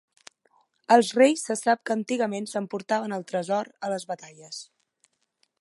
Els 0.95 1.11
reis 1.17 1.43
se 1.49 1.57
sap 1.59 1.83
que 1.89 1.93
antigament 1.97 2.49
s'emportaven 2.53 3.15
el 3.19 3.29
tresor 3.33 3.73
a 3.89 3.93
les 3.97 4.11
batalles. 4.15 4.65